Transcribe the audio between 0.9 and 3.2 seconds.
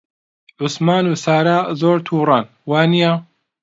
و سارا زۆر تووڕەن، وانییە؟